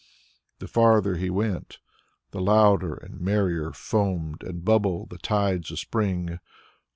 [0.57, 1.77] The farther he went,
[2.31, 6.39] the louder and merrier foamed and bubbled the tides of spring.